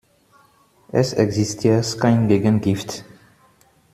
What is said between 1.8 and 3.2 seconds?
kein Gegengift.